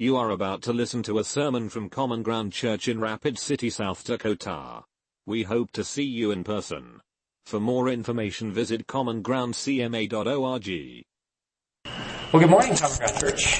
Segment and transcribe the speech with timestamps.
[0.00, 3.68] You are about to listen to a sermon from Common Ground Church in Rapid City,
[3.68, 4.84] South Dakota.
[5.26, 7.00] We hope to see you in person.
[7.44, 11.04] For more information visit commongroundcma.org.
[12.32, 13.58] Well, good morning, Common Ground Church.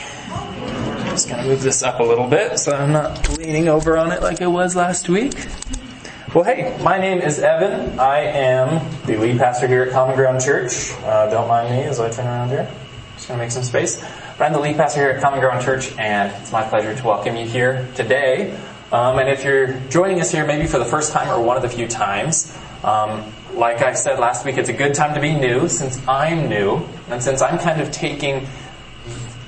[1.06, 4.22] Just gonna move this up a little bit so I'm not leaning over on it
[4.22, 5.34] like I was last week.
[6.32, 7.98] Well, hey, my name is Evan.
[7.98, 10.92] I am the lead pastor here at Common Ground Church.
[11.02, 12.72] Uh, don't mind me as I turn around here.
[13.16, 14.00] Just gonna make some space.
[14.40, 17.34] I'm the lead pastor here at Common Ground Church, and it's my pleasure to welcome
[17.34, 18.56] you here today.
[18.92, 21.62] Um, and if you're joining us here maybe for the first time or one of
[21.64, 25.34] the few times, um, like I said last week, it's a good time to be
[25.34, 28.46] new since I'm new, and since I'm kind of taking,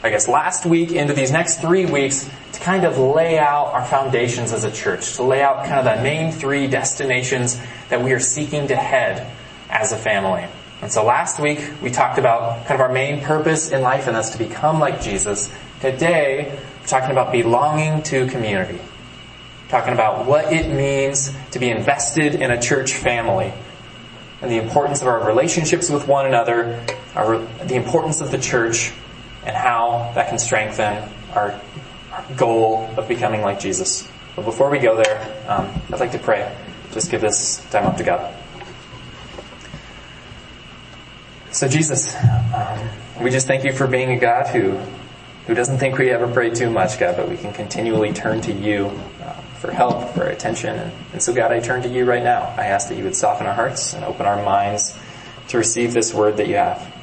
[0.02, 3.84] I guess, last week into these next three weeks to kind of lay out our
[3.84, 8.10] foundations as a church, to lay out kind of the main three destinations that we
[8.10, 9.32] are seeking to head
[9.68, 10.46] as a family.
[10.82, 14.16] And so last week we talked about kind of our main purpose in life and
[14.16, 15.52] that's to become like Jesus.
[15.80, 18.80] Today we're talking about belonging to community.
[19.68, 23.52] Talking about what it means to be invested in a church family
[24.40, 26.82] and the importance of our relationships with one another,
[27.14, 28.92] our, the importance of the church,
[29.44, 31.60] and how that can strengthen our,
[32.10, 34.08] our goal of becoming like Jesus.
[34.36, 36.50] But before we go there, um, I'd like to pray.
[36.92, 38.34] Just give this time up to God.
[41.52, 42.14] So Jesus,
[42.54, 42.88] um,
[43.20, 44.70] we just thank you for being a God who,
[45.48, 48.52] who doesn't think we ever pray too much, God, but we can continually turn to
[48.52, 48.86] you
[49.20, 50.76] uh, for help, for attention.
[50.76, 52.42] And, and so God, I turn to you right now.
[52.56, 54.96] I ask that you would soften our hearts and open our minds
[55.48, 56.94] to receive this word that you have.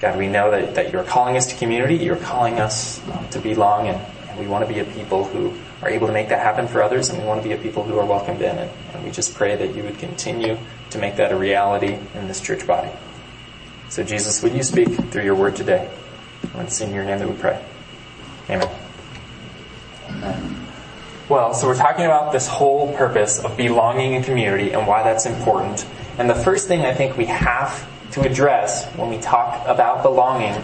[0.00, 1.94] God, we know that, that you're calling us to community.
[1.94, 5.54] You're calling us um, to belong and, and we want to be a people who
[5.82, 7.84] are able to make that happen for others and we want to be a people
[7.84, 10.58] who are welcomed in and, and we just pray that you would continue
[10.92, 12.90] to make that a reality in this church body.
[13.88, 15.90] So Jesus, would you speak through your word today?
[16.54, 17.62] And it's in your name that we pray.
[18.48, 18.68] Amen.
[20.08, 20.56] Amen.
[21.28, 25.24] Well, so we're talking about this whole purpose of belonging in community and why that's
[25.24, 25.86] important.
[26.18, 30.62] And the first thing I think we have to address when we talk about belonging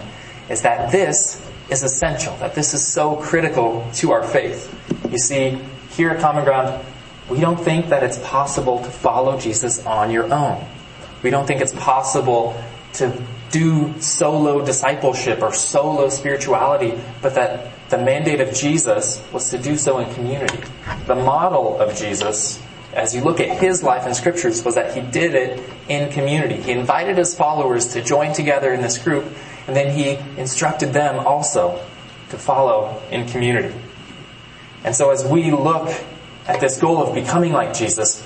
[0.49, 4.75] is that this is essential, that this is so critical to our faith.
[5.09, 5.59] You see,
[5.91, 6.83] here at Common Ground,
[7.29, 10.65] we don't think that it's possible to follow Jesus on your own.
[11.21, 12.61] We don't think it's possible
[12.93, 19.57] to do solo discipleship or solo spirituality, but that the mandate of Jesus was to
[19.57, 20.59] do so in community.
[21.07, 22.61] The model of Jesus,
[22.93, 26.55] as you look at his life in scriptures, was that he did it in community.
[26.55, 29.25] He invited his followers to join together in this group,
[29.67, 31.83] and then he instructed them also
[32.29, 33.75] to follow in community.
[34.83, 35.89] And so as we look
[36.49, 38.25] at this goal of becoming like Jesus,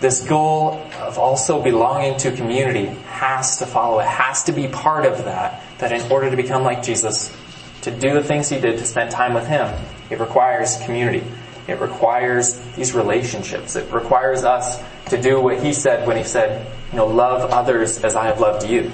[0.00, 4.00] this goal of also belonging to community has to follow.
[4.00, 5.62] It has to be part of that.
[5.78, 7.34] That in order to become like Jesus,
[7.82, 9.72] to do the things he did, to spend time with him,
[10.10, 11.24] it requires community.
[11.68, 13.76] It requires these relationships.
[13.76, 18.02] It requires us to do what he said when he said, you know, love others
[18.02, 18.90] as I have loved you.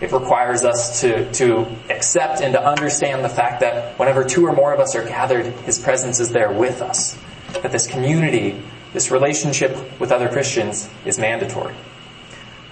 [0.00, 4.52] It requires us to, to accept and to understand the fact that whenever two or
[4.52, 7.18] more of us are gathered, his presence is there with us
[7.62, 8.60] that this community,
[8.92, 11.74] this relationship with other Christians is mandatory.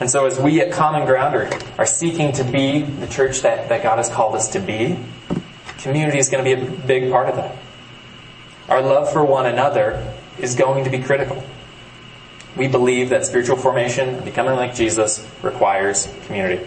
[0.00, 3.68] And so as we at Common Ground are, are seeking to be the church that,
[3.68, 4.98] that God has called us to be,
[5.78, 7.56] community is going to be a big part of that.
[8.68, 11.42] Our love for one another is going to be critical.
[12.56, 16.66] We believe that spiritual formation, and becoming like Jesus, requires community.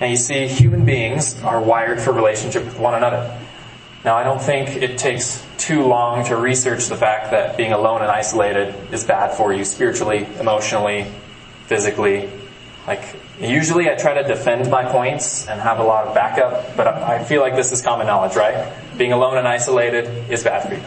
[0.00, 3.38] And you see, human beings are wired for relationship with one another.
[4.04, 8.02] Now, I don't think it takes too long to research the fact that being alone
[8.02, 11.10] and isolated is bad for you spiritually, emotionally,
[11.66, 12.30] physically.
[12.86, 16.86] Like, usually I try to defend my points and have a lot of backup, but
[16.86, 18.74] I feel like this is common knowledge, right?
[18.98, 20.82] Being alone and isolated is bad for you.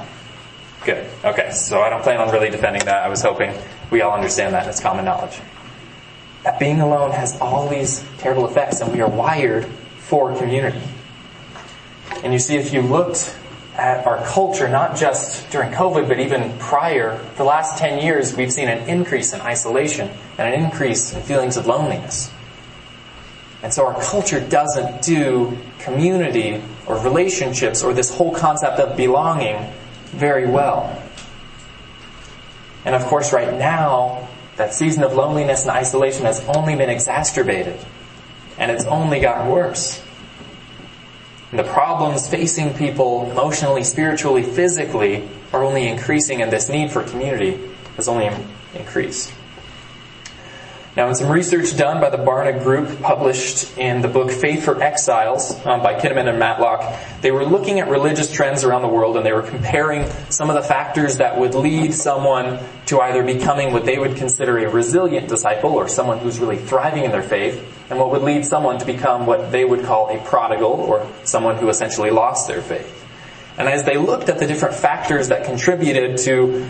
[0.86, 1.10] Good.
[1.26, 3.04] Okay, so I don't plan on really defending that.
[3.04, 3.54] I was hoping
[3.90, 4.68] we all understand that.
[4.68, 5.40] It's common knowledge.
[6.44, 9.66] That being alone has all these terrible effects and we are wired
[9.98, 10.84] for community.
[12.24, 13.36] And you see, if you looked
[13.78, 18.52] at our culture, not just during COVID, but even prior, the last 10 years, we've
[18.52, 22.32] seen an increase in isolation and an increase in feelings of loneliness.
[23.62, 29.72] And so our culture doesn't do community or relationships or this whole concept of belonging
[30.08, 31.02] very well.
[32.86, 37.80] And of course right now, that season of loneliness and isolation has only been exacerbated.
[38.58, 40.02] And it's only gotten worse.
[41.52, 47.58] The problems facing people emotionally, spiritually, physically are only increasing and this need for community
[47.96, 48.30] has only
[48.76, 49.32] increased.
[50.98, 54.82] Now, in some research done by the Barna Group, published in the book Faith for
[54.82, 56.92] Exiles um, by Kinnaman and Matlock,
[57.22, 60.56] they were looking at religious trends around the world and they were comparing some of
[60.56, 62.58] the factors that would lead someone
[62.88, 67.04] to either becoming what they would consider a resilient disciple or someone who's really thriving
[67.04, 70.18] in their faith, and what would lead someone to become what they would call a
[70.24, 73.06] prodigal or someone who essentially lost their faith.
[73.60, 76.64] And as they looked at the different factors that contributed to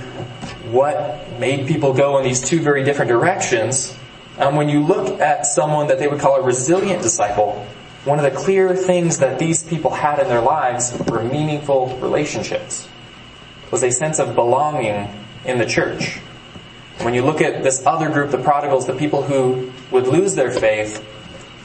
[0.70, 3.98] what made people go in these two very different directions,
[4.40, 7.66] um, when you look at someone that they would call a resilient disciple,
[8.06, 12.88] one of the clear things that these people had in their lives were meaningful relationships,
[13.72, 15.10] was a sense of belonging
[15.46, 16.18] in the church.
[17.02, 20.52] When you look at this other group, the prodigals, the people who would lose their
[20.52, 21.04] faith,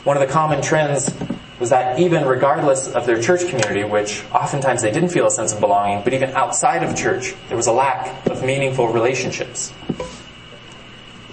[0.04, 1.14] one of the common trends
[1.60, 5.52] was that even regardless of their church community, which oftentimes they didn't feel a sense
[5.52, 9.72] of belonging, but even outside of church, there was a lack of meaningful relationships.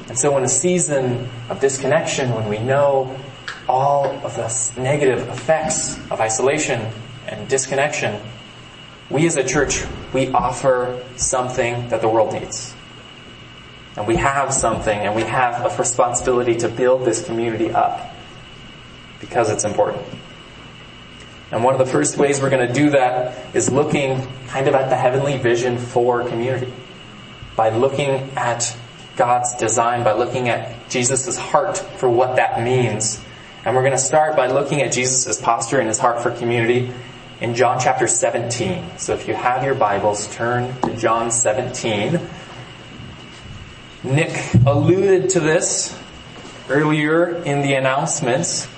[0.09, 3.15] And so in a season of disconnection, when we know
[3.67, 6.91] all of the negative effects of isolation
[7.27, 8.19] and disconnection,
[9.11, 12.73] we as a church, we offer something that the world needs.
[13.95, 18.15] And we have something and we have a responsibility to build this community up
[19.19, 20.03] because it's important.
[21.51, 24.73] And one of the first ways we're going to do that is looking kind of
[24.73, 26.71] at the heavenly vision for community.
[27.56, 28.75] By looking at
[29.19, 33.21] God's design by looking at Jesus' heart for what that means.
[33.66, 36.94] And we're going to start by looking at Jesus' posture and his heart for community
[37.42, 38.98] in John chapter 17.
[38.98, 42.18] So if you have your Bibles, turn to John 17.
[44.06, 46.00] Nick alluded to this
[46.69, 48.69] earlier in the announcements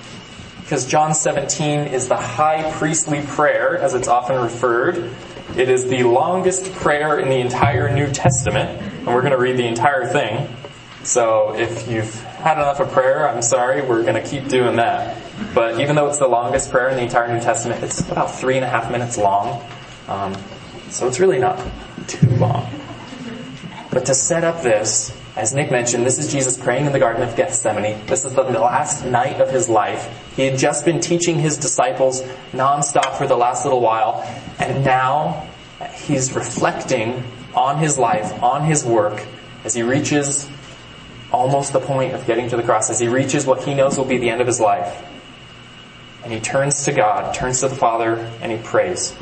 [0.62, 5.08] because John 17 is the high priestly prayer as it's often referred.
[5.56, 9.56] It is the longest prayer in the entire New Testament, and we're going to read
[9.56, 10.48] the entire thing.
[11.02, 15.20] So if you've had enough of prayer, I'm sorry, we're going to keep doing that.
[15.52, 18.54] But even though it's the longest prayer in the entire New Testament, it's about three
[18.54, 19.60] and a half minutes long.
[20.06, 20.36] Um,
[20.90, 21.58] so it's really not
[22.06, 22.70] too long.
[23.90, 27.26] But to set up this, as Nick mentioned, this is Jesus praying in the Garden
[27.28, 28.06] of Gethsemane.
[28.06, 30.32] This is the last night of his life.
[30.36, 32.22] He had just been teaching his disciples
[32.52, 34.22] nonstop for the last little while,
[34.60, 35.48] and now
[35.94, 39.24] he's reflecting on his life, on his work,
[39.64, 40.48] as he reaches
[41.32, 44.04] almost the point of getting to the cross, as he reaches what he knows will
[44.04, 45.02] be the end of his life.
[46.24, 49.16] And he turns to God, turns to the Father, and he prays.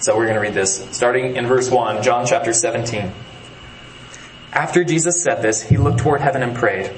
[0.00, 3.12] So we're going to read this, starting in verse 1, John chapter 17.
[4.52, 6.92] After Jesus said this, he looked toward heaven and prayed,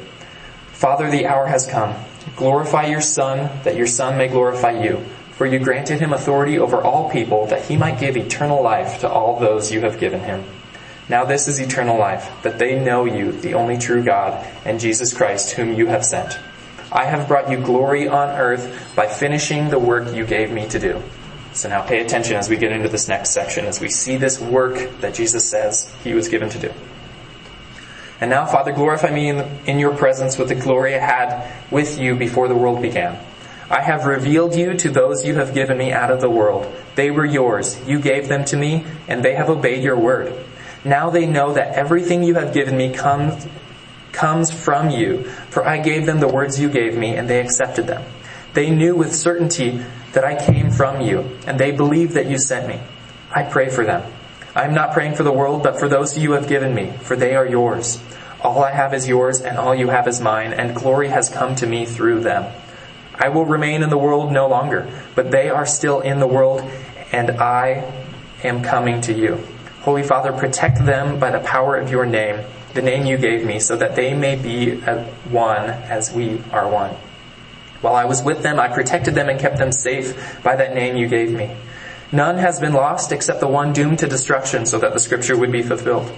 [0.73, 1.95] Father, the hour has come.
[2.37, 5.05] Glorify your Son, that your Son may glorify you.
[5.41, 9.09] For you granted him authority over all people, that he might give eternal life to
[9.09, 10.45] all those you have given him.
[11.09, 15.15] Now this is eternal life, that they know you, the only true God, and Jesus
[15.15, 16.39] Christ, whom you have sent.
[16.93, 20.79] I have brought you glory on earth by finishing the work you gave me to
[20.79, 21.03] do.
[21.55, 24.39] So now pay attention as we get into this next section, as we see this
[24.39, 26.73] work that Jesus says he was given to do.
[28.21, 31.51] And now, Father, glorify me in, the, in your presence with the glory I had
[31.71, 33.19] with you before the world began.
[33.70, 36.67] I have revealed you to those you have given me out of the world.
[36.96, 37.81] They were yours.
[37.87, 40.34] You gave them to me, and they have obeyed your word.
[40.84, 43.46] Now they know that everything you have given me comes,
[44.11, 47.87] comes from you, for I gave them the words you gave me, and they accepted
[47.87, 48.02] them.
[48.55, 49.81] They knew with certainty
[50.14, 52.81] that I came from you, and they believed that you sent me.
[53.31, 54.10] I pray for them.
[54.56, 57.15] I am not praying for the world, but for those you have given me, for
[57.15, 58.03] they are yours.
[58.41, 61.55] All I have is yours, and all you have is mine, and glory has come
[61.56, 62.53] to me through them.
[63.20, 66.62] I will remain in the world no longer, but they are still in the world,
[67.12, 67.93] and I
[68.43, 69.46] am coming to you.
[69.82, 73.60] Holy Father, protect them by the power of your name, the name you gave me,
[73.60, 74.77] so that they may be
[75.29, 76.96] one as we are one.
[77.82, 80.96] While I was with them, I protected them and kept them safe by that name
[80.96, 81.55] you gave me.
[82.12, 85.53] None has been lost except the one doomed to destruction, so that the scripture would
[85.53, 86.10] be fulfilled.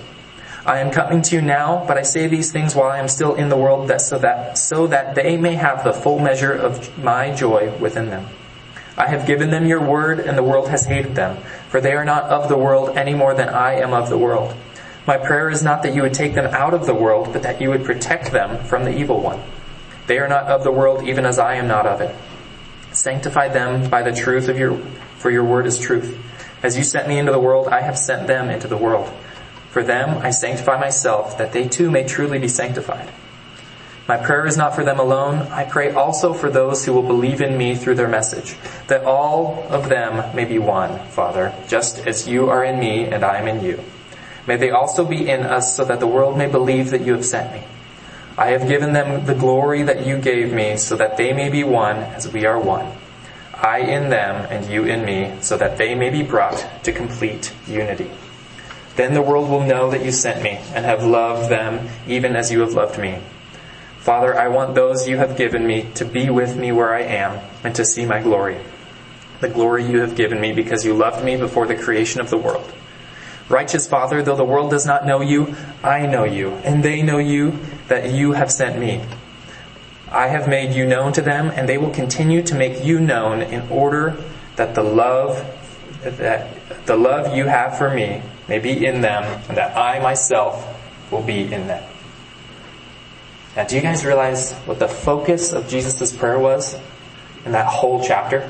[0.64, 3.34] I am coming to you now, but I say these things while I am still
[3.34, 6.96] in the world that so that so that they may have the full measure of
[7.02, 8.28] my joy within them.
[8.96, 11.38] I have given them your word and the world has hated them,
[11.68, 14.54] for they are not of the world any more than I am of the world.
[15.04, 17.60] My prayer is not that you would take them out of the world, but that
[17.60, 19.42] you would protect them from the evil one.
[20.06, 22.14] They are not of the world even as I am not of it.
[22.92, 24.78] Sanctify them by the truth of your,
[25.16, 26.16] for your word is truth.
[26.62, 29.12] As you sent me into the world, I have sent them into the world.
[29.72, 33.08] For them I sanctify myself, that they too may truly be sanctified.
[34.06, 35.48] My prayer is not for them alone.
[35.50, 38.54] I pray also for those who will believe in me through their message,
[38.88, 43.24] that all of them may be one, Father, just as you are in me and
[43.24, 43.82] I am in you.
[44.46, 47.24] May they also be in us so that the world may believe that you have
[47.24, 47.62] sent me.
[48.36, 51.64] I have given them the glory that you gave me so that they may be
[51.64, 52.92] one as we are one.
[53.54, 57.54] I in them and you in me so that they may be brought to complete
[57.66, 58.10] unity.
[58.96, 62.52] Then the world will know that you sent me and have loved them even as
[62.52, 63.20] you have loved me.
[63.98, 67.38] Father, I want those you have given me to be with me where I am
[67.62, 68.58] and to see my glory.
[69.40, 72.36] The glory you have given me because you loved me before the creation of the
[72.36, 72.72] world.
[73.48, 77.18] Righteous Father, though the world does not know you, I know you, and they know
[77.18, 77.58] you
[77.88, 79.04] that you have sent me.
[80.10, 83.42] I have made you known to them, and they will continue to make you known
[83.42, 84.16] in order
[84.56, 85.44] that the love
[86.02, 90.66] that the love you have for me may be in them, and that I myself
[91.10, 91.82] will be in them.
[93.56, 96.78] Now, do you guys realize what the focus of Jesus' prayer was
[97.44, 98.48] in that whole chapter?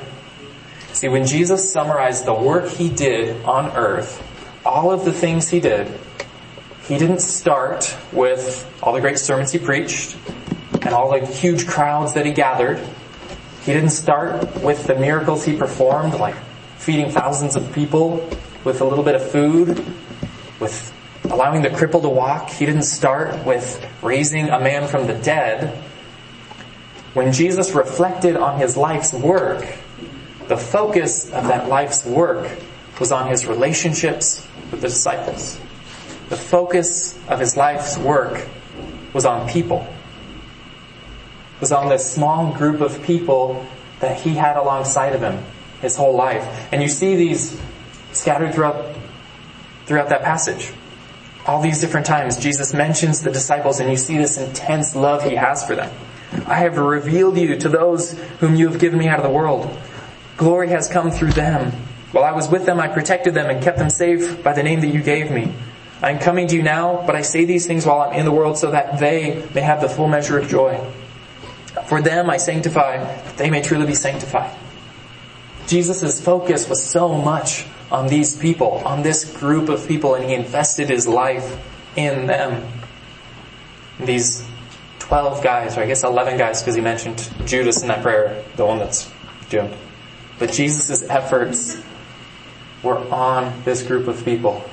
[0.93, 4.21] See, when Jesus summarized the work he did on earth,
[4.65, 5.91] all of the things he did,
[6.87, 10.15] he didn't start with all the great sermons he preached
[10.81, 12.79] and all the huge crowds that he gathered.
[13.65, 16.35] He didn't start with the miracles he performed, like
[16.83, 18.29] feeding thousands of people
[18.65, 19.85] with a little bit of food,
[20.59, 20.93] with
[21.31, 22.49] allowing the cripple to walk.
[22.49, 25.77] He didn't start with raising a man from the dead.
[27.13, 29.65] When Jesus reflected on his life's work,
[30.49, 32.51] the focus of that life's work
[32.99, 35.57] was on his relationships with the disciples.
[36.27, 38.45] The focus of his life's work
[39.13, 39.87] was on people.
[41.61, 43.65] Was on this small group of people
[44.01, 45.45] that he had alongside of him
[45.83, 46.43] his whole life.
[46.71, 47.61] And you see these
[48.11, 48.95] scattered throughout,
[49.85, 50.71] throughout that passage.
[51.45, 55.35] All these different times, Jesus mentions the disciples and you see this intense love he
[55.35, 55.93] has for them.
[56.47, 59.69] I have revealed you to those whom you have given me out of the world.
[60.37, 61.71] Glory has come through them.
[62.11, 64.81] While I was with them, I protected them and kept them safe by the name
[64.81, 65.53] that you gave me.
[66.01, 68.31] I am coming to you now, but I say these things while I'm in the
[68.31, 70.79] world so that they may have the full measure of joy.
[71.87, 74.55] For them I sanctify, that they may truly be sanctified.
[75.67, 80.33] Jesus' focus was so much on these people, on this group of people, and he
[80.33, 81.57] invested his life
[81.95, 82.67] in them.
[83.99, 84.45] These
[84.99, 88.65] 12 guys, or I guess 11 guys, because he mentioned Judas in that prayer, the
[88.65, 89.11] one that's
[89.49, 89.75] doomed.
[90.39, 91.81] But Jesus' efforts
[92.81, 94.63] were on this group of people.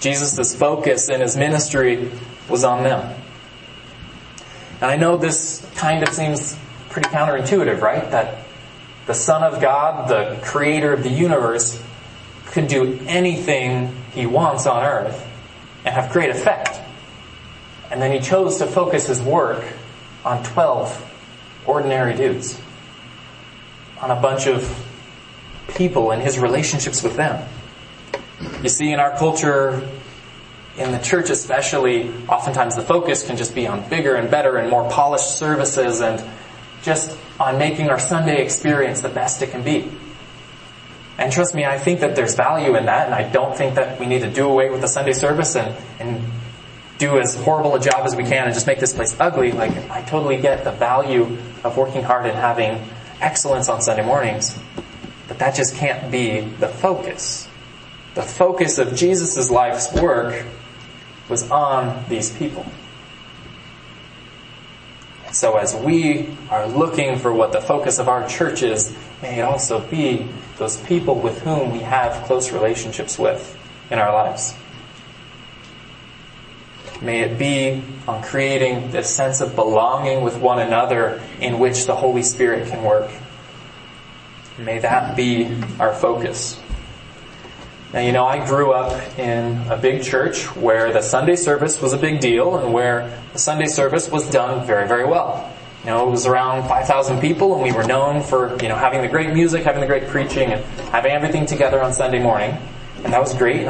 [0.00, 2.10] Jesus' focus in his ministry
[2.48, 3.14] was on them.
[4.80, 6.58] And I know this kind of seems
[6.90, 8.10] pretty counterintuitive, right?
[8.10, 8.41] That
[9.06, 11.82] the Son of God, the creator of the universe,
[12.46, 15.26] could do anything he wants on earth
[15.84, 16.80] and have great effect.
[17.90, 19.64] And then he chose to focus his work
[20.24, 21.12] on 12
[21.66, 22.60] ordinary dudes.
[24.00, 24.68] On a bunch of
[25.68, 27.48] people and his relationships with them.
[28.62, 29.88] You see, in our culture,
[30.76, 34.70] in the church especially, oftentimes the focus can just be on bigger and better and
[34.70, 36.22] more polished services and
[36.82, 39.90] just on making our Sunday experience the best it can be.
[41.18, 43.98] And trust me, I think that there's value in that, and I don't think that
[44.00, 46.24] we need to do away with the Sunday service and, and
[46.98, 49.52] do as horrible a job as we can and just make this place ugly.
[49.52, 52.80] Like, I totally get the value of working hard and having
[53.20, 54.58] excellence on Sunday mornings.
[55.28, 57.48] But that just can't be the focus.
[58.14, 60.44] The focus of Jesus' life's work
[61.28, 62.66] was on these people.
[65.32, 69.42] So as we are looking for what the focus of our church is, may it
[69.42, 73.58] also be those people with whom we have close relationships with
[73.90, 74.54] in our lives.
[77.00, 81.96] May it be on creating this sense of belonging with one another in which the
[81.96, 83.10] Holy Spirit can work.
[84.58, 86.60] May that be our focus.
[87.92, 91.92] Now, you know, I grew up in a big church where the Sunday service was
[91.92, 95.52] a big deal and where the Sunday service was done very, very well.
[95.84, 99.02] You know, it was around 5,000 people and we were known for, you know, having
[99.02, 102.56] the great music, having the great preaching and having everything together on Sunday morning.
[103.04, 103.66] And that was great.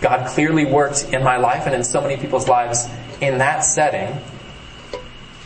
[0.00, 2.86] God clearly worked in my life and in so many people's lives
[3.20, 4.20] in that setting.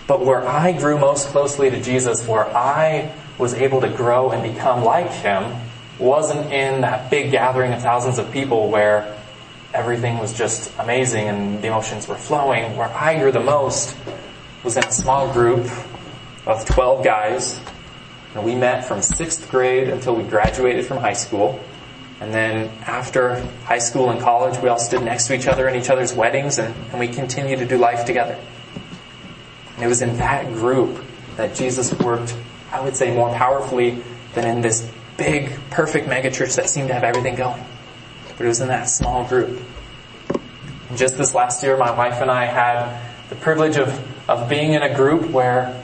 [0.07, 4.43] But where I grew most closely to Jesus, where I was able to grow and
[4.43, 5.55] become like Him,
[6.03, 9.17] wasn't in that big gathering of thousands of people where
[9.73, 12.77] everything was just amazing and the emotions were flowing.
[12.77, 13.97] Where I grew the most
[14.65, 15.67] was in a small group
[16.47, 17.61] of 12 guys.
[18.35, 21.61] And we met from sixth grade until we graduated from high school.
[22.21, 25.75] And then after high school and college, we all stood next to each other in
[25.81, 28.39] each other's weddings and, and we continued to do life together.
[29.75, 31.05] And it was in that group
[31.37, 32.37] that Jesus worked,
[32.71, 34.03] I would say, more powerfully
[34.35, 37.65] than in this big, perfect megachurch that seemed to have everything going.
[38.37, 39.61] But it was in that small group.
[40.89, 43.89] And just this last year, my wife and I had the privilege of
[44.29, 45.83] of being in a group where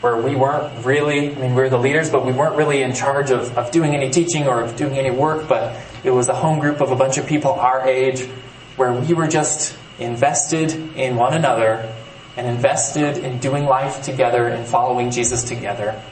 [0.00, 2.92] where we weren't really, I mean, we were the leaders, but we weren't really in
[2.92, 6.34] charge of, of doing any teaching or of doing any work, but it was a
[6.34, 8.26] home group of a bunch of people our age
[8.74, 11.94] where we were just invested in one another
[12.36, 16.02] and invested in doing life together and following Jesus together.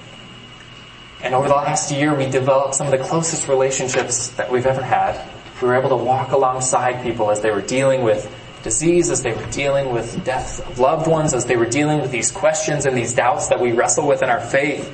[1.22, 4.82] And over the last year, we developed some of the closest relationships that we've ever
[4.82, 5.20] had.
[5.60, 9.32] We were able to walk alongside people as they were dealing with disease, as they
[9.32, 12.96] were dealing with death of loved ones, as they were dealing with these questions and
[12.96, 14.90] these doubts that we wrestle with in our faith.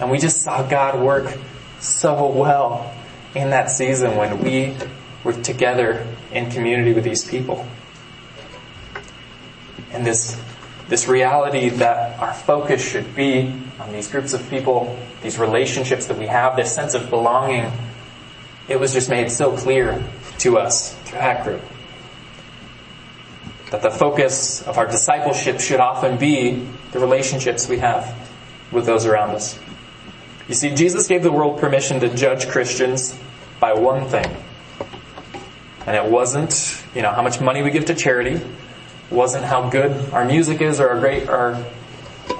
[0.00, 1.36] And we just saw God work
[1.80, 2.92] so well
[3.34, 4.76] in that season when we
[5.22, 7.66] were together in community with these people.
[9.92, 10.40] And this,
[10.88, 16.18] this reality that our focus should be on these groups of people, these relationships that
[16.18, 17.70] we have, this sense of belonging,
[18.68, 20.04] it was just made so clear
[20.38, 21.62] to us through that group
[23.70, 28.30] that the focus of our discipleship should often be the relationships we have
[28.70, 29.58] with those around us.
[30.48, 33.18] You see, Jesus gave the world permission to judge Christians
[33.58, 34.26] by one thing.
[35.86, 38.40] And it wasn't, you know, how much money we give to charity.
[39.14, 41.64] It wasn't how good our music is or our great, our,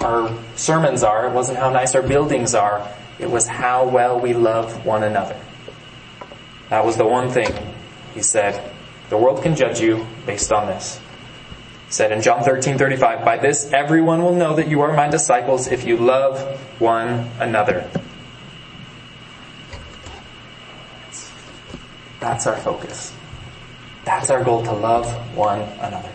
[0.00, 1.28] our sermons are.
[1.28, 2.85] It wasn't how nice our buildings are.
[3.21, 5.40] It was how well we love one another.
[6.71, 7.54] That was the one thing
[8.12, 8.73] he said.
[9.09, 10.99] The world can judge you based on this
[11.87, 15.09] He said in John 13, 35, By this everyone will know that you are my
[15.09, 17.88] disciples if you love one another.
[22.19, 23.14] That's our focus.
[24.04, 26.11] That's our goal to love one another.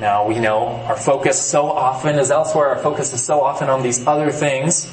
[0.00, 2.68] Now we know our focus so often is elsewhere.
[2.68, 4.90] Our focus is so often on these other things.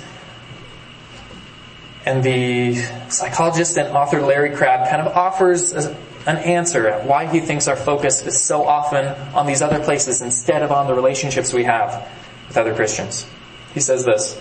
[2.05, 2.75] And the
[3.07, 5.95] psychologist and author Larry Crabb kind of offers an
[6.25, 10.61] answer at why he thinks our focus is so often on these other places instead
[10.61, 12.05] of on the relationships we have
[12.49, 13.25] with other Christians.
[13.73, 14.37] He says this.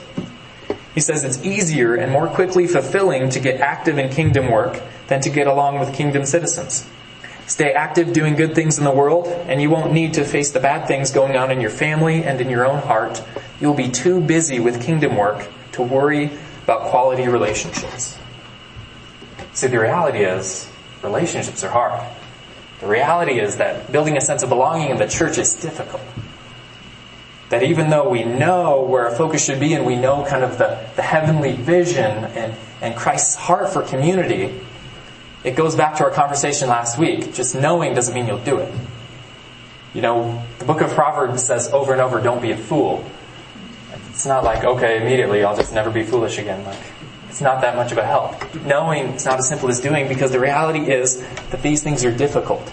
[0.97, 5.21] He says it's easier and more quickly fulfilling to get active in kingdom work than
[5.21, 6.89] to get along with kingdom citizens.
[7.47, 10.59] Stay active doing good things in the world, and you won't need to face the
[10.59, 13.23] bad things going on in your family and in your own heart.
[13.61, 16.31] You'll be too busy with kingdom work to worry
[16.65, 18.19] about quality relationships.
[19.53, 20.69] See, the reality is,
[21.03, 22.05] relationships are hard.
[22.81, 26.03] The reality is that building a sense of belonging in the church is difficult.
[27.51, 30.59] That even though we know where our focus should be and we know kind of
[30.59, 34.61] the, the heavenly vision and, and Christ's heart for community,
[35.47, 37.33] it goes back to our conversation last week.
[37.33, 38.75] Just knowing doesn't mean you'll do it.
[39.95, 43.09] You know, the book of Proverbs says over and over, don't be a fool.
[44.11, 46.65] It's not like, okay, immediately I'll just never be foolish again.
[46.65, 46.81] Like,
[47.29, 48.57] it's not that much of a help.
[48.65, 52.15] Knowing it's not as simple as doing because the reality is that these things are
[52.15, 52.73] difficult.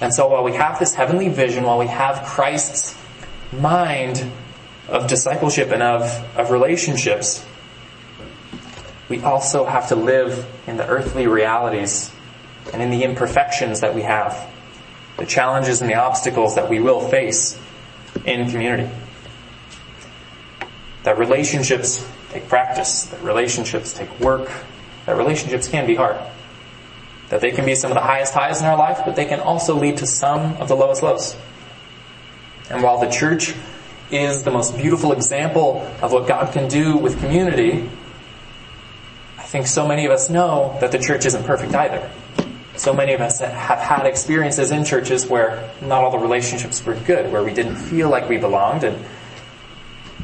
[0.00, 2.98] And so while we have this heavenly vision, while we have Christ's
[3.52, 4.28] mind
[4.88, 6.02] of discipleship and of,
[6.36, 7.46] of relationships,
[9.08, 12.10] we also have to live in the earthly realities
[12.72, 14.50] and in the imperfections that we have,
[15.16, 17.58] the challenges and the obstacles that we will face
[18.24, 18.90] in community.
[21.04, 24.50] That relationships take practice, that relationships take work,
[25.06, 26.18] that relationships can be hard.
[27.30, 29.40] That they can be some of the highest highs in our life, but they can
[29.40, 31.36] also lead to some of the lowest lows.
[32.70, 33.54] And while the church
[34.10, 37.88] is the most beautiful example of what God can do with community,
[39.48, 42.10] I think so many of us know that the church isn't perfect either.
[42.76, 46.94] So many of us have had experiences in churches where not all the relationships were
[46.94, 49.04] good, where we didn't feel like we belonged and,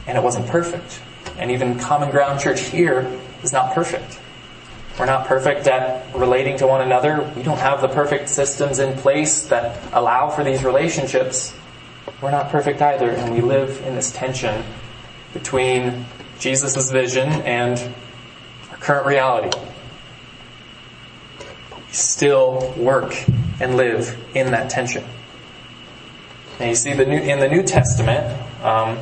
[0.06, 1.00] and it wasn't perfect
[1.38, 3.10] and even Common Ground Church here
[3.42, 4.20] is not perfect.
[4.98, 7.30] We're not perfect at relating to one another.
[7.36, 11.52] We don't have the perfect systems in place that allow for these relationships.
[12.22, 14.64] We're not perfect either, and we live in this tension
[15.32, 16.06] between
[16.38, 17.92] Jesus' vision and
[18.84, 19.58] current reality.
[21.74, 23.14] we still work
[23.58, 25.02] and live in that tension.
[26.60, 28.22] And you see, the new, in the New Testament,
[28.62, 28.98] um,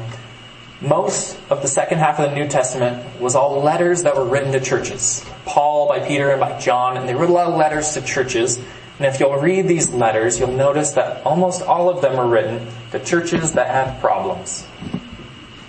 [0.80, 4.52] most of the second half of the New Testament was all letters that were written
[4.52, 5.24] to churches.
[5.46, 8.58] Paul by Peter and by John, and they wrote a lot of letters to churches.
[8.58, 12.68] And if you'll read these letters, you'll notice that almost all of them are written
[12.92, 14.64] to churches that had problems.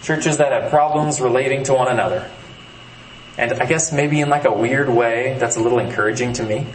[0.03, 2.29] Churches that had problems relating to one another.
[3.37, 6.67] And I guess maybe in like a weird way, that's a little encouraging to me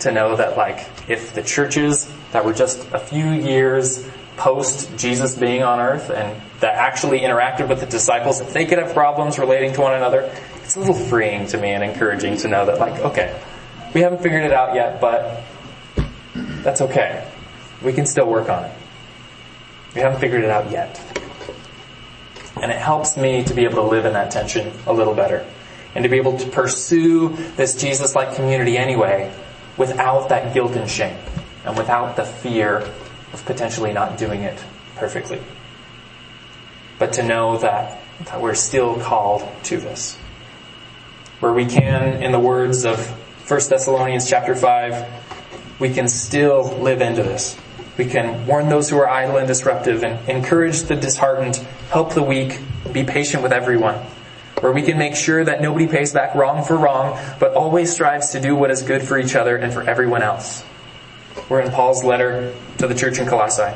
[0.00, 4.06] to know that like if the churches that were just a few years
[4.36, 8.78] post Jesus being on earth and that actually interacted with the disciples, if they could
[8.78, 10.30] have problems relating to one another,
[10.62, 13.40] it's a little freeing to me and encouraging to know that like, okay,
[13.94, 15.42] we haven't figured it out yet, but
[16.62, 17.26] that's okay.
[17.82, 18.72] We can still work on it.
[19.94, 21.00] We haven't figured it out yet.
[22.60, 25.46] And it helps me to be able to live in that tension a little better.
[25.96, 29.34] And to be able to pursue this Jesus-like community anyway
[29.78, 31.16] without that guilt and shame.
[31.64, 32.80] And without the fear
[33.32, 34.62] of potentially not doing it
[34.96, 35.40] perfectly.
[36.98, 40.16] But to know that, that we're still called to this.
[41.40, 42.98] Where we can, in the words of
[43.48, 47.56] 1 Thessalonians chapter 5, we can still live into this.
[47.96, 51.56] We can warn those who are idle and disruptive and encourage the disheartened,
[51.90, 52.60] help the weak,
[52.92, 54.04] be patient with everyone.
[54.60, 58.30] Where we can make sure that nobody pays back wrong for wrong, but always strives
[58.30, 60.64] to do what is good for each other and for everyone else.
[61.48, 63.74] We're in Paul's letter to the church in Colossae,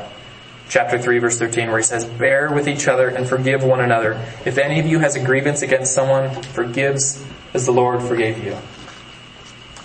[0.69, 4.25] chapter 3 verse 13, where he says, Bear with each other and forgive one another.
[4.43, 8.57] If any of you has a grievance against someone, forgives as the Lord forgave you.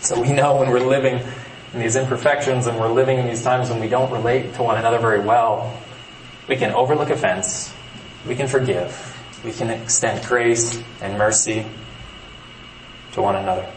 [0.01, 1.21] So we know when we're living
[1.75, 4.79] in these imperfections and we're living in these times when we don't relate to one
[4.79, 5.79] another very well,
[6.49, 7.75] we can overlook offense,
[8.27, 11.67] we can forgive, we can extend grace and mercy
[13.13, 13.71] to one another.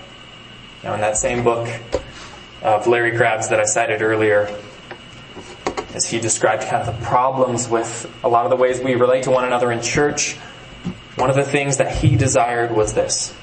[0.83, 1.67] Now in that same book
[2.61, 4.55] of Larry Crabb's that I cited earlier,
[5.93, 9.23] as he described kind of the problems with a lot of the ways we relate
[9.23, 10.35] to one another in church,
[11.15, 13.35] one of the things that he desired was this.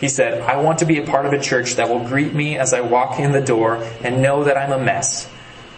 [0.00, 2.56] He said, I want to be a part of a church that will greet me
[2.56, 5.28] as I walk in the door and know that I'm a mess.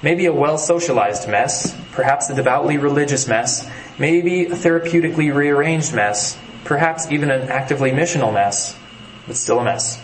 [0.02, 6.38] Maybe a well socialized mess, perhaps a devoutly religious mess, maybe a therapeutically rearranged mess,
[6.64, 8.76] perhaps even an actively missional mess,
[9.26, 10.02] but still a mess.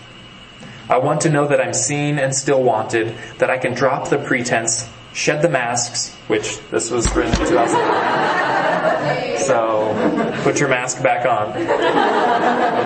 [0.88, 4.18] I want to know that I'm seen and still wanted, that I can drop the
[4.18, 9.38] pretense, shed the masks, which this was written in 2009.
[9.38, 11.56] So put your mask back on.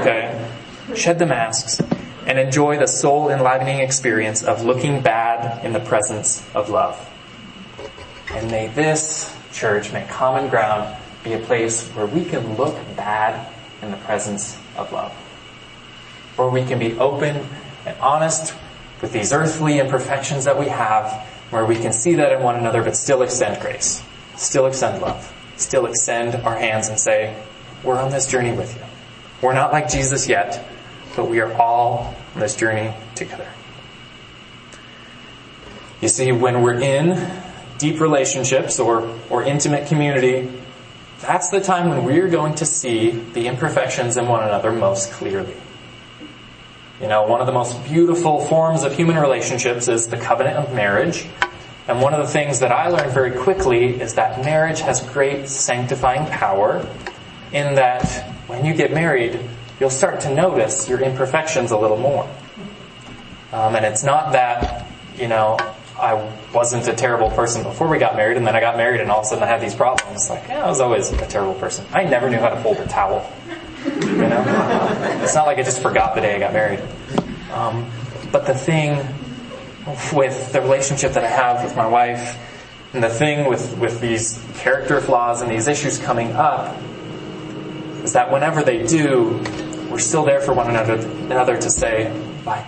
[0.00, 0.46] Okay
[0.94, 1.80] shed the masks,
[2.26, 7.08] and enjoy the soul enlivening experience of looking bad in the presence of love.
[8.32, 13.52] And may this church, may common ground be a place where we can look bad
[13.82, 15.12] in the presence of love.
[16.36, 17.46] Where we can be open
[17.86, 18.54] and honest
[19.00, 22.82] with these earthly imperfections that we have, where we can see that in one another
[22.82, 24.02] but still extend grace,
[24.36, 27.34] still extend love, still extend our hands and say,
[27.82, 28.82] we're on this journey with you.
[29.42, 30.66] We're not like Jesus yet,
[31.16, 33.48] but we are all on this journey together.
[36.00, 37.30] You see, when we're in
[37.78, 40.50] deep relationships or, or intimate community,
[41.20, 45.54] that's the time when we're going to see the imperfections in one another most clearly.
[47.00, 50.74] You know, one of the most beautiful forms of human relationships is the covenant of
[50.74, 51.26] marriage.
[51.88, 55.48] And one of the things that I learned very quickly is that marriage has great
[55.48, 56.86] sanctifying power
[57.52, 58.06] in that
[58.46, 59.40] when you get married,
[59.80, 62.28] you'll start to notice your imperfections a little more.
[63.52, 65.58] Um, and it's not that, you know,
[65.98, 69.10] I wasn't a terrible person before we got married, and then I got married, and
[69.10, 70.30] all of a sudden I had these problems.
[70.30, 71.84] Like, yeah, I was always a terrible person.
[71.92, 73.30] I never knew how to fold a towel.
[73.84, 74.44] You know,
[75.22, 76.80] it's not like I just forgot the day I got married.
[77.52, 77.90] Um,
[78.30, 78.96] but the thing
[80.14, 82.38] with the relationship that I have with my wife,
[82.92, 86.76] and the thing with with these character flaws and these issues coming up,
[88.04, 89.42] is that whenever they do,
[89.90, 92.12] we're still there for one another, another to say,
[92.46, 92.66] like,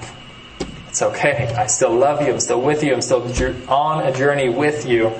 [0.89, 1.55] it's okay.
[1.57, 2.33] I still love you.
[2.33, 2.93] I'm still with you.
[2.93, 3.23] I'm still
[3.69, 5.13] on a journey with you.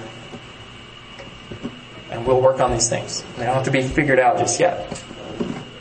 [2.11, 3.23] And we'll work on these things.
[3.37, 5.03] They don't have to be figured out just yet.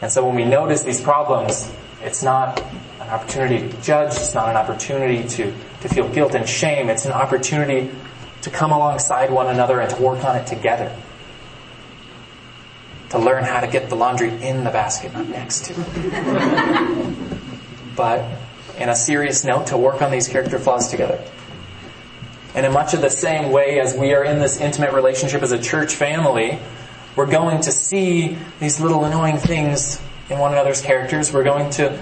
[0.02, 1.70] And so when we notice these problems,
[2.02, 2.62] it's not
[3.02, 4.12] an opportunity to judge.
[4.12, 6.90] It's not an opportunity to, to feel guilt and shame.
[6.90, 7.92] It's an opportunity
[8.44, 10.96] to come alongside one another and to work on it together
[13.12, 15.74] to learn how to get the laundry in the basket, not next to.
[17.96, 18.26] but
[18.78, 21.22] in a serious note, to work on these character flaws together.
[22.56, 25.52] And in much of the same way as we are in this intimate relationship as
[25.52, 26.58] a church family,
[27.16, 31.34] we're going to see these little annoying things in one another's characters.
[31.34, 31.98] We're going to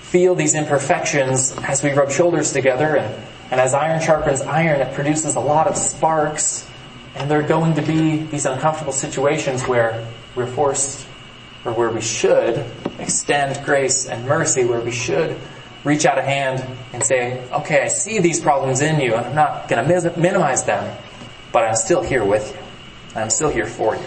[0.00, 4.92] feel these imperfections as we rub shoulders together and, and as iron sharpens iron, it
[4.94, 6.68] produces a lot of sparks
[7.14, 10.04] and there are going to be these uncomfortable situations where
[10.34, 11.06] we're forced,
[11.64, 12.64] or where we should,
[12.98, 15.36] extend grace and mercy, where we should
[15.84, 19.34] reach out a hand and say, okay, I see these problems in you, and I'm
[19.34, 20.96] not going to minimize them,
[21.52, 23.20] but I'm still here with you.
[23.20, 24.06] I'm still here for you.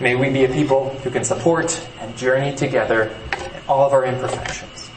[0.00, 4.04] May we be a people who can support and journey together in all of our
[4.04, 4.88] imperfections.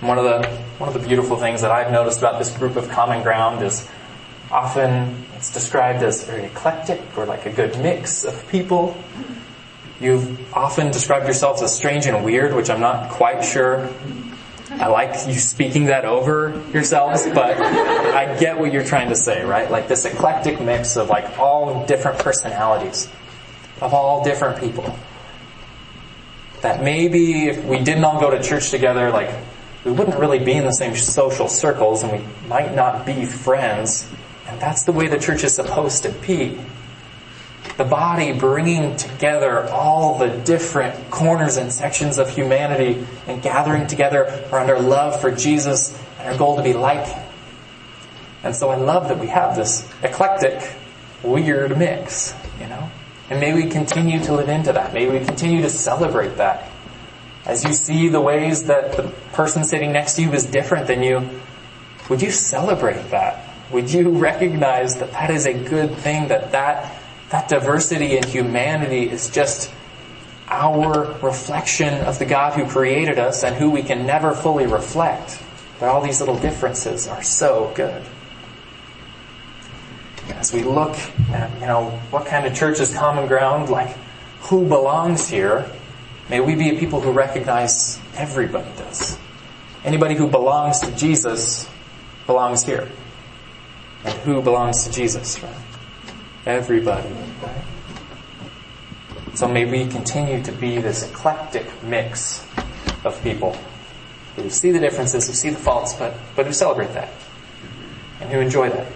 [0.00, 2.88] One of the one of the beautiful things that I've noticed about this group of
[2.88, 3.88] common ground is
[4.50, 8.96] often it's described as very eclectic or like a good mix of people.
[10.00, 13.88] You've often described yourselves as strange and weird, which I'm not quite sure
[14.70, 19.44] I like you speaking that over yourselves, but I get what you're trying to say,
[19.44, 19.70] right?
[19.70, 23.08] Like this eclectic mix of like all different personalities,
[23.80, 24.96] of all different people.
[26.60, 29.34] That maybe if we didn't all go to church together, like
[29.84, 34.08] we wouldn't really be in the same social circles and we might not be friends.
[34.48, 36.58] And that's the way the church is supposed to be
[37.76, 44.24] the body bringing together all the different corners and sections of humanity and gathering together
[44.50, 47.22] around our love for Jesus and our goal to be like Him.
[48.42, 50.60] And so I love that we have this eclectic,
[51.22, 52.90] weird mix, you know?
[53.30, 54.92] And may we continue to live into that.
[54.92, 56.70] May we continue to celebrate that.
[57.44, 61.02] As you see the ways that the person sitting next to you is different than
[61.02, 61.28] you,
[62.08, 63.47] would you celebrate that?
[63.72, 66.94] Would you recognize that that is a good thing, that that
[67.30, 69.70] that diversity in humanity is just
[70.48, 75.38] our reflection of the God who created us and who we can never fully reflect.
[75.78, 78.02] But all these little differences are so good.
[80.30, 80.96] As we look
[81.30, 83.96] at, you know, what kind of church is common ground, like
[84.42, 85.70] who belongs here,
[86.28, 89.18] may we be a people who recognize everybody does.
[89.84, 91.68] Anybody who belongs to Jesus
[92.26, 92.88] belongs here.
[94.04, 95.54] And who belongs to Jesus, right?
[96.48, 97.08] everybody.
[97.42, 97.64] Right?
[99.34, 102.44] So may we continue to be this eclectic mix
[103.04, 103.56] of people
[104.34, 107.10] who see the differences, who see the faults, but, but who celebrate that
[108.20, 108.86] and who enjoy that.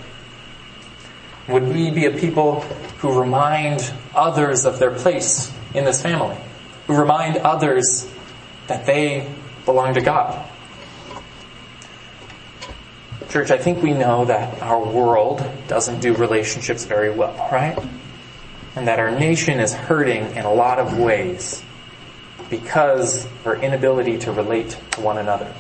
[1.48, 2.60] Would we be a people
[3.00, 6.36] who remind others of their place in this family?
[6.86, 8.08] Who remind others
[8.68, 9.30] that they
[9.64, 10.48] belong to God?
[13.32, 17.82] Church, I think we know that our world doesn't do relationships very well, right?
[18.76, 21.64] And that our nation is hurting in a lot of ways
[22.50, 25.50] because of our inability to relate to one another.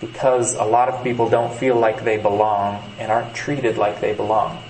[0.00, 4.14] Because a lot of people don't feel like they belong and aren't treated like they
[4.14, 4.62] belong.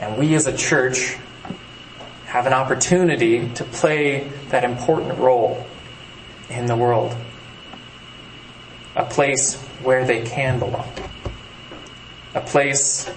[0.00, 1.18] And we as a church
[2.24, 5.66] have an opportunity to play that important role
[6.48, 7.14] in the world.
[8.96, 10.88] A place where they can belong.
[12.34, 13.08] A place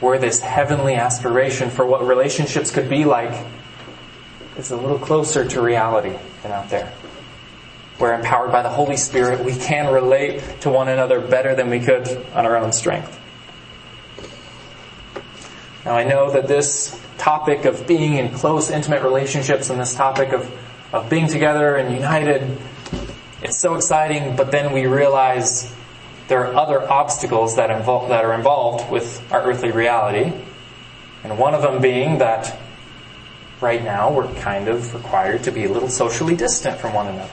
[0.00, 3.46] where this heavenly aspiration for what relationships could be like
[4.56, 6.92] is a little closer to reality than out there.
[7.98, 11.80] Where empowered by the Holy Spirit, we can relate to one another better than we
[11.80, 13.18] could on our own strength.
[15.84, 20.32] Now I know that this topic of being in close, intimate relationships and this topic
[20.32, 20.50] of,
[20.92, 22.58] of being together and united,
[23.42, 25.70] it's so exciting, but then we realize
[26.30, 30.32] there are other obstacles that, involve, that are involved with our earthly reality.
[31.24, 32.56] And one of them being that
[33.60, 37.32] right now we're kind of required to be a little socially distant from one another.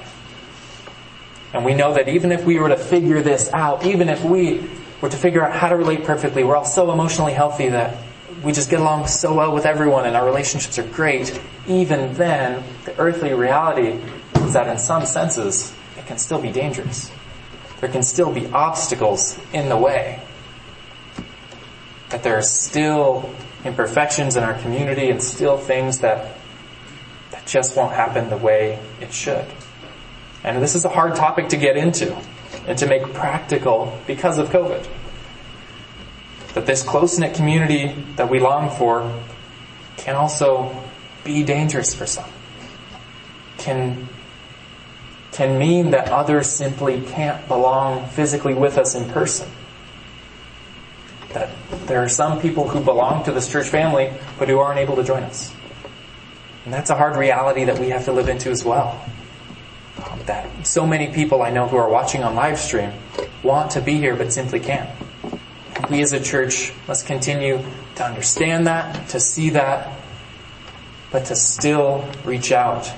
[1.53, 4.67] And we know that even if we were to figure this out, even if we
[4.99, 7.97] were to figure out how to relate perfectly, we're all so emotionally healthy that
[8.43, 11.39] we just get along so well with everyone and our relationships are great.
[11.67, 13.99] Even then, the earthly reality
[14.37, 17.11] is that in some senses, it can still be dangerous
[17.79, 20.21] there can still be obstacles in the way.
[22.09, 23.29] That there are still
[23.63, 26.35] imperfections in our community and still things that,
[27.31, 29.45] that just won't happen the way it should.
[30.43, 32.15] And this is a hard topic to get into
[32.65, 34.87] and to make practical because of COVID.
[36.53, 39.21] That this close-knit community that we long for
[39.97, 40.83] can also
[41.23, 42.29] be dangerous for some.
[43.57, 44.07] Can
[45.37, 49.47] can mean that others simply can't belong physically with us in person.
[51.33, 51.51] That
[51.85, 55.03] there are some people who belong to this church family, but who aren't able to
[55.03, 55.53] join us.
[56.65, 58.99] And that's a hard reality that we have to live into as well.
[60.25, 62.91] That so many people I know who are watching on live stream
[63.43, 64.89] want to be here, but simply can't.
[65.91, 67.63] We as a church must continue
[67.97, 69.99] to understand that, to see that,
[71.11, 72.91] but to still reach out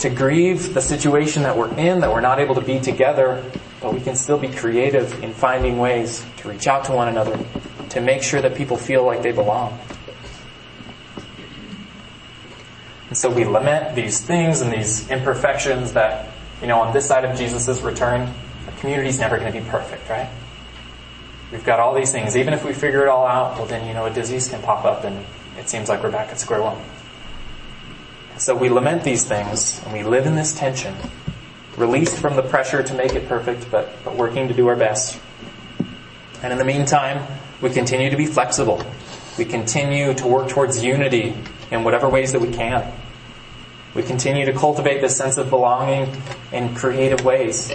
[0.00, 3.44] to grieve the situation that we're in, that we're not able to be together,
[3.80, 7.38] but we can still be creative in finding ways to reach out to one another,
[7.90, 9.78] to make sure that people feel like they belong.
[13.08, 16.30] And so we lament these things and these imperfections that,
[16.60, 18.32] you know, on this side of Jesus' return,
[18.66, 20.28] the community's never going to be perfect, right?
[21.50, 22.36] We've got all these things.
[22.36, 24.84] Even if we figure it all out, well then, you know, a disease can pop
[24.84, 25.24] up and
[25.58, 26.78] it seems like we're back at square one.
[28.38, 30.94] So we lament these things and we live in this tension,
[31.76, 35.18] released from the pressure to make it perfect, but, but working to do our best.
[36.40, 37.26] And in the meantime,
[37.60, 38.80] we continue to be flexible.
[39.36, 41.34] We continue to work towards unity
[41.72, 42.92] in whatever ways that we can.
[43.94, 46.22] We continue to cultivate this sense of belonging
[46.52, 47.72] in creative ways.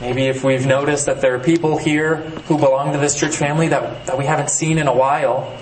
[0.00, 2.16] Maybe if we've noticed that there are people here
[2.48, 5.56] who belong to this church family that, that we haven't seen in a while,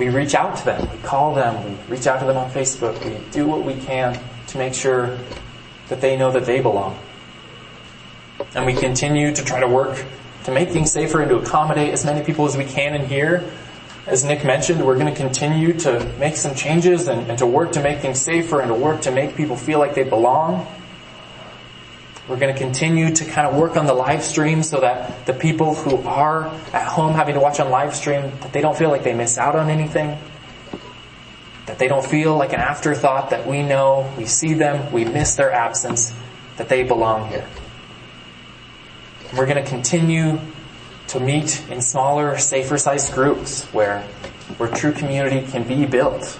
[0.00, 2.98] we reach out to them, we call them, we reach out to them on Facebook,
[3.04, 5.18] we do what we can to make sure
[5.88, 6.98] that they know that they belong.
[8.54, 10.02] And we continue to try to work
[10.44, 13.48] to make things safer and to accommodate as many people as we can in here.
[14.06, 17.72] As Nick mentioned, we're going to continue to make some changes and, and to work
[17.72, 20.66] to make things safer and to work to make people feel like they belong.
[22.30, 25.32] We're going to continue to kind of work on the live stream so that the
[25.32, 28.88] people who are at home having to watch on live stream, that they don't feel
[28.88, 30.16] like they miss out on anything.
[31.66, 35.34] That they don't feel like an afterthought, that we know, we see them, we miss
[35.34, 36.14] their absence,
[36.56, 37.48] that they belong here.
[39.36, 40.38] We're going to continue
[41.08, 44.02] to meet in smaller, safer sized groups where,
[44.56, 46.38] where true community can be built.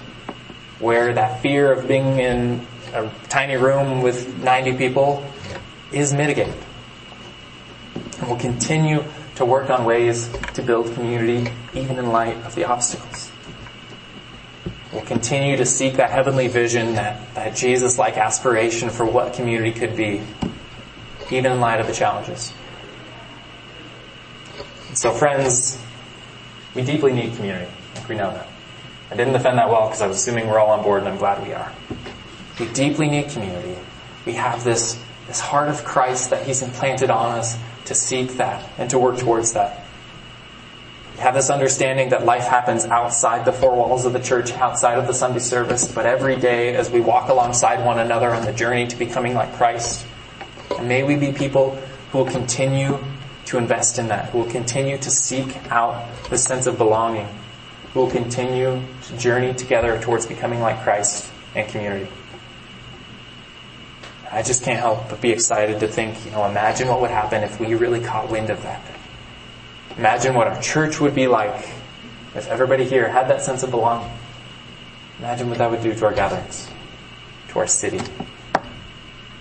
[0.79, 5.27] Where that fear of being in a tiny room with 90 people
[5.91, 6.55] is mitigated.
[8.19, 9.03] And we'll continue
[9.35, 13.31] to work on ways to build community even in light of the obstacles.
[14.91, 19.95] We'll continue to seek that heavenly vision, that, that Jesus-like aspiration for what community could
[19.95, 20.21] be,
[21.31, 22.53] even in light of the challenges.
[24.93, 25.79] So friends,
[26.75, 27.71] we deeply need community.
[27.93, 28.47] Think we know that.
[29.09, 31.17] I didn't defend that well because I was assuming we're all on board and I'm
[31.17, 31.71] glad we are.
[32.59, 33.77] We deeply need community.
[34.25, 35.01] We have this,
[35.31, 39.17] this heart of Christ that He's implanted on us to seek that and to work
[39.17, 39.81] towards that.
[41.15, 44.97] We have this understanding that life happens outside the four walls of the church, outside
[44.99, 48.51] of the Sunday service, but every day as we walk alongside one another on the
[48.51, 50.05] journey to becoming like Christ.
[50.77, 51.75] And may we be people
[52.11, 53.01] who will continue
[53.45, 57.27] to invest in that, who will continue to seek out the sense of belonging,
[57.93, 62.11] who will continue to journey together towards becoming like Christ and community.
[64.31, 67.43] I just can't help but be excited to think, you know, imagine what would happen
[67.43, 68.81] if we really caught wind of that.
[69.97, 71.69] Imagine what our church would be like
[72.33, 74.09] if everybody here had that sense of belonging.
[75.19, 76.69] Imagine what that would do to our gatherings,
[77.49, 77.99] to our city,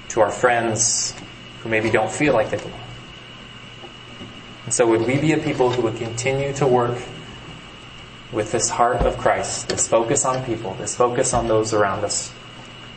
[0.08, 1.14] to our friends
[1.62, 2.80] who maybe don't feel like they belong.
[4.64, 6.98] And so would we be a people who would continue to work
[8.32, 12.32] with this heart of Christ, this focus on people, this focus on those around us?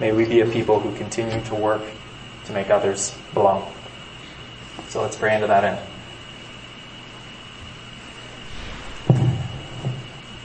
[0.04, 1.82] May we be a people who continue to work
[2.44, 3.72] to make others belong.
[4.90, 5.80] So let's pray into that
[9.08, 9.40] end.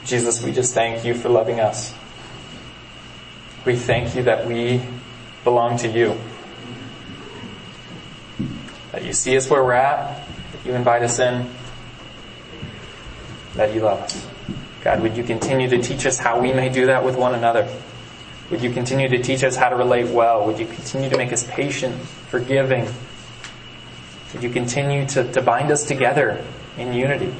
[0.04, 1.92] Jesus, we just thank you for loving us.
[3.66, 4.80] We thank you that we
[5.42, 6.16] belong to you.
[8.92, 11.50] That you see us where we're at, that you invite us in,
[13.54, 14.24] that you love us.
[14.84, 17.68] God, would you continue to teach us how we may do that with one another?
[18.50, 20.46] Would you continue to teach us how to relate well?
[20.46, 21.94] Would you continue to make us patient,
[22.30, 22.88] forgiving?
[24.32, 26.42] Would you continue to, to bind us together
[26.78, 27.34] in unity?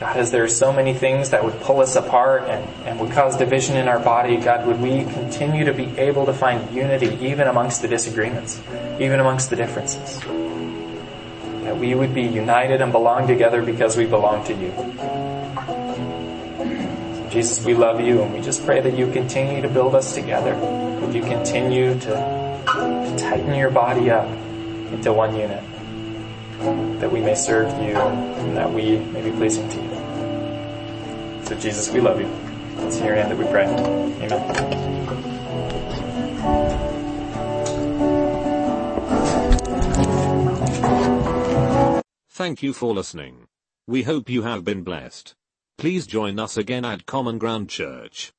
[0.00, 3.10] God, as there are so many things that would pull us apart and, and would
[3.10, 7.16] cause division in our body, God, would we continue to be able to find unity
[7.26, 8.60] even amongst the disagreements,
[9.00, 10.20] even amongst the differences?
[11.64, 15.37] That we would be united and belong together because we belong to you.
[17.38, 20.56] Jesus, we love you and we just pray that you continue to build us together.
[20.56, 22.10] that you continue to,
[22.66, 24.26] to tighten your body up
[24.90, 25.62] into one unit
[26.98, 31.44] that we may serve you and that we may be pleasing to you.
[31.44, 32.28] So Jesus, we love you.
[32.78, 33.66] It's in your name that we pray.
[33.68, 34.42] Amen.
[42.28, 43.46] Thank you for listening.
[43.86, 45.36] We hope you have been blessed.
[45.78, 48.32] Please join us again at Common Ground Church.